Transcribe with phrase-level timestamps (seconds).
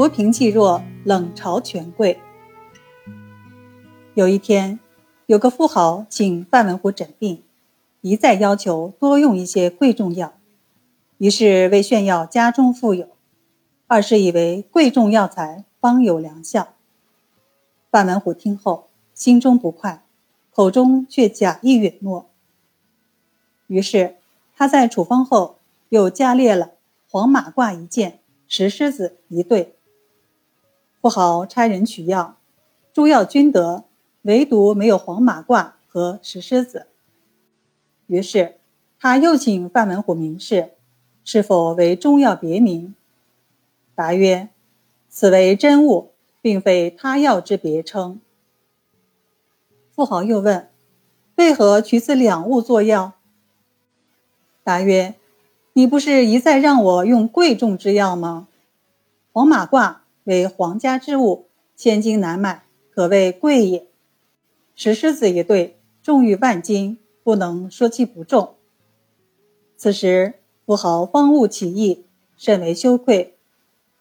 [0.00, 2.18] 扶贫济弱，冷嘲权贵。
[4.14, 4.80] 有一天，
[5.26, 7.42] 有个富豪请范文虎诊病，
[8.00, 10.32] 一再要求多用一些贵重药，
[11.18, 13.08] 一是为炫耀家中富有，
[13.88, 16.68] 二是以为贵重药材方有良效。
[17.90, 20.02] 范文虎听后心中不快，
[20.54, 22.30] 口中却假意允诺。
[23.66, 24.16] 于是
[24.56, 25.58] 他在处方后
[25.90, 26.70] 又加列了
[27.10, 29.74] 黄马褂一件，石狮子一对。
[31.00, 32.36] 富豪差人取药，
[32.92, 33.84] 诸药均得，
[34.22, 36.88] 唯独没有黄马褂和石狮子。
[38.06, 38.56] 于是，
[38.98, 40.72] 他又请范文虎明示，
[41.24, 42.94] 是否为中药别名。
[43.94, 44.50] 答曰
[45.08, 46.10] ：“此为真物，
[46.42, 48.20] 并非他药之别称。”
[49.92, 50.68] 富豪又问
[51.36, 53.14] ：“为何取此两物作药？”
[54.62, 55.14] 答曰
[55.72, 58.48] ：“你不是一再让我用贵重之药吗？
[59.32, 63.86] 黄马褂。”为皇家之物，千金难买，可谓贵也。
[64.74, 68.54] 石狮子一对，重逾万斤，不能说其不重。
[69.76, 72.04] 此时富豪方悟其意，
[72.36, 73.36] 甚为羞愧，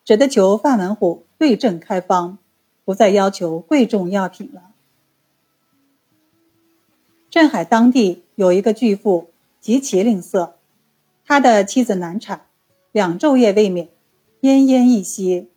[0.03, 2.37] 只得求范文虎对症开方，
[2.85, 4.71] 不再要求贵重药品了。
[7.29, 10.53] 镇海当地有一个巨富，极其吝啬，
[11.25, 12.45] 他的妻子难产，
[12.91, 13.89] 两昼夜未眠，
[14.41, 15.49] 奄奄一息。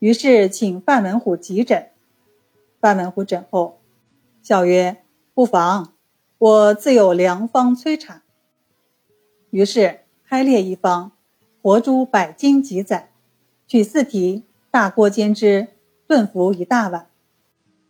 [0.00, 1.90] 于是请范文虎急诊，
[2.80, 3.80] 范文虎诊后，
[4.42, 5.02] 笑曰
[5.34, 5.92] ：“不妨，
[6.38, 8.22] 我自有良方催产。”
[9.50, 11.12] 于是开列一方，
[11.60, 13.10] 活猪百斤几载，
[13.66, 15.68] 取四蹄，大锅煎之，
[16.06, 17.08] 炖服一大碗。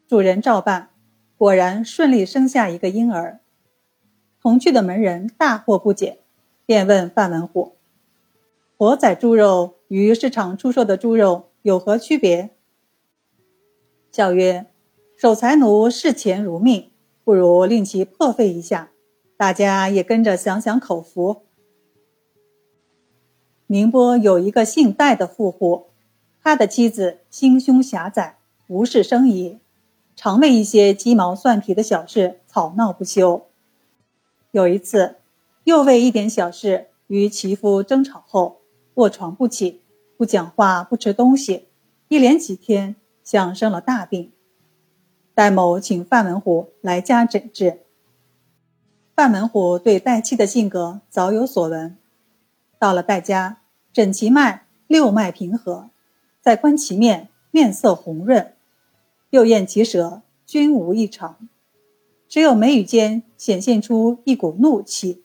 [0.08, 0.91] 主人照办，
[1.38, 3.38] 果然顺利生下一个婴儿。
[4.42, 6.19] 同去的门人大惑不解，
[6.66, 7.77] 便问范文虎
[8.77, 12.56] ：“活宰猪肉与市场出售的猪肉？”有何区别？
[14.10, 14.65] 笑曰
[15.15, 16.91] ：“守财奴视钱如命，
[17.22, 18.93] 不如令其破费一下，
[19.37, 21.43] 大家也跟着享享口福。”
[23.69, 25.88] 宁波有一个姓戴的富户，
[26.43, 29.59] 他的妻子心胸狭窄，无事生疑，
[30.16, 33.47] 常为一些鸡毛蒜皮的小事吵闹不休。
[34.50, 35.16] 有一次，
[35.65, 38.62] 又为一点小事与其夫争吵后，
[38.94, 39.79] 卧床不起。
[40.20, 41.69] 不讲话，不吃东西，
[42.08, 42.94] 一连几天，
[43.25, 44.31] 像生了大病。
[45.32, 47.81] 戴某请范文虎来家诊治。
[49.16, 51.97] 范文虎对戴妻的性格早有所闻，
[52.78, 53.62] 到了戴家，
[53.94, 55.88] 诊其脉，六脉平和；
[56.42, 58.52] 再观其面，面色红润；
[59.31, 61.48] 又验其舌，均无异常，
[62.28, 65.25] 只有眉宇间显现出一股怒气。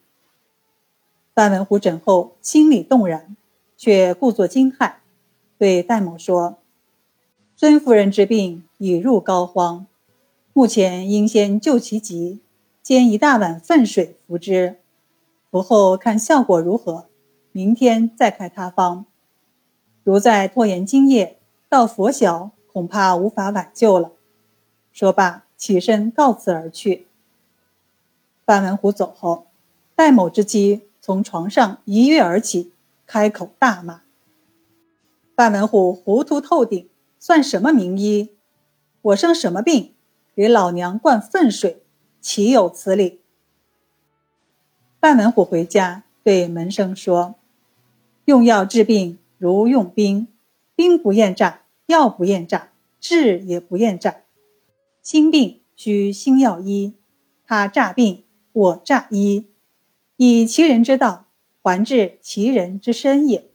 [1.34, 3.36] 范文虎诊后，心里动然。
[3.86, 4.94] 却故作惊骇，
[5.60, 6.58] 对戴某说
[7.56, 9.84] ：“孙夫人之病已入膏肓，
[10.54, 12.40] 目前应先救其急，
[12.82, 14.78] 煎一大碗粪水服之，
[15.52, 17.06] 服后看效果如何，
[17.52, 19.06] 明天再开他方。
[20.04, 21.38] 如再拖延今夜，
[21.70, 24.14] 到拂晓，恐怕无法挽救了。”
[24.92, 27.06] 说罢，起身告辞而去。
[28.48, 29.46] 范文虎走后，
[29.96, 32.72] 戴某之妻从床上一跃而起。
[33.08, 34.02] 开口大骂
[35.36, 36.90] ：“范文虎糊涂透顶，
[37.20, 38.32] 算什么名医？
[39.02, 39.94] 我生什么病，
[40.36, 41.84] 给老娘灌粪水，
[42.20, 43.22] 岂有此理？”
[45.00, 47.36] 范文虎回家对门生说
[48.26, 50.28] ：“用药治病如用兵，
[50.76, 54.22] 兵不厌诈，药不厌诈，治也不厌诈。
[55.04, 56.96] 心病需心药医，
[57.46, 59.46] 他诈病，我诈医，
[60.18, 61.25] 以其人之道。”
[61.66, 63.55] 还治其人之身也。